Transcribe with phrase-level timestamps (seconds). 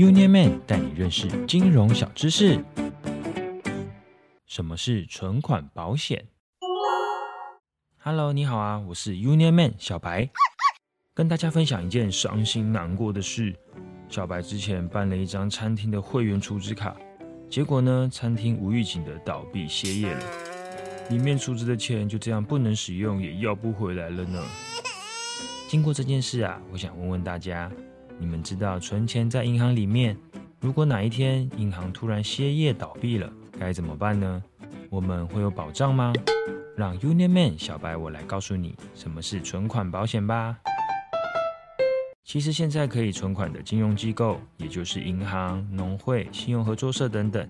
[0.00, 2.64] Union Man 带你认识金融小知识。
[4.46, 6.26] 什么是存款保险
[7.98, 10.30] ？Hello，你好啊，我是 Union Man 小白，
[11.12, 13.54] 跟大家分享一件伤心难过的事。
[14.08, 16.96] 小白之前办了一张餐厅的会员储值卡，
[17.50, 20.24] 结果呢，餐厅无预警的倒闭歇业了，
[21.10, 24.42] 里面储值的钱就这样不能使用，也要不回来了呢。
[25.68, 27.70] 经过这件事啊，我想问问大家。
[28.20, 30.14] 你们知道存钱在银行里面，
[30.60, 34.42] 如果哪一天银行突然歇业倒闭了，该怎么办呢？
[34.90, 36.12] 我们会有保障吗？
[36.76, 40.58] 让 Union Man 小白我来告诉你什么是存款保险吧。
[42.22, 47.48] 其实现在可以存款的金融机构，也就是银行、农会、信用合作社等等，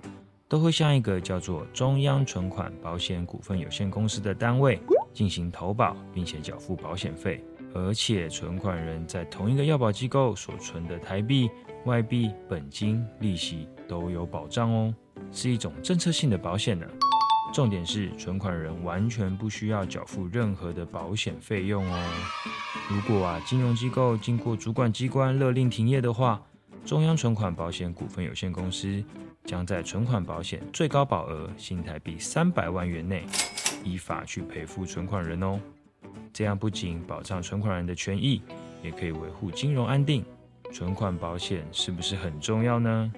[0.49, 4.81] 都会向一个叫做中央存款保险股份有限公司的单位
[5.13, 7.45] 进行投保，并且缴付保险费。
[7.75, 11.51] 而且存款人在同一个要保机构所存的台币、
[11.85, 14.95] 外币、本金、利息都有保障哦，
[15.33, 16.87] 是一种政策性的保险呢。
[17.53, 22.11] 重点是存款人完全不需要缴付任何的保险费用哦。
[22.89, 26.41] 如果啊金融机构经过主管机关勒令停业的话，
[26.85, 29.03] 中央存款保险股份有限公司
[29.45, 33.27] 将在存款保险最高保额新台币三百万元内，
[33.83, 35.59] 依法去赔付存款人哦。
[36.41, 38.41] 这样不仅保障存款人的权益，
[38.83, 40.25] 也可以维护金融安定。
[40.73, 43.13] 存款保险是不是很重要呢？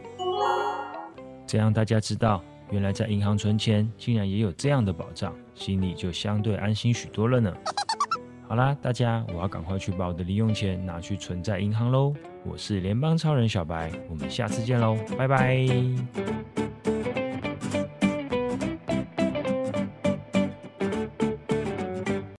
[1.47, 2.43] 这样大家知道，
[2.73, 7.55] 原来在银行存钱竟然也有这样的保障，心里就相对安心许多了呢。
[8.49, 12.13] 好啦，大家，我要赶快去把我的零用钱拿去存在银行喽。
[12.45, 15.69] 我是联邦超人小白，我们下次见喽，拜拜。